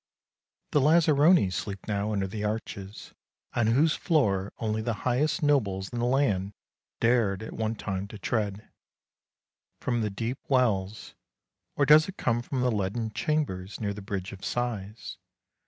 [0.71, 3.09] The Lazzaroni sleep now under the WHAT THE MOON SAW
[3.53, 6.53] 249 arches, on whose floor only the highest nobles in the land
[6.99, 8.67] dared at one time to tread.
[9.79, 11.13] From the deep wells—
[11.77, 15.19] or does it come from the leaden chambers near the Bridge of Sighs?